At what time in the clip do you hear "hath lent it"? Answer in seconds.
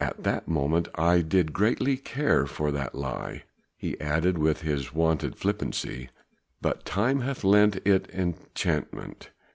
7.20-8.08